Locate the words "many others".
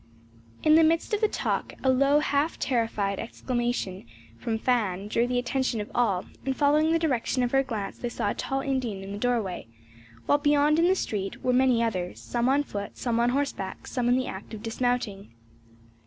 11.53-12.19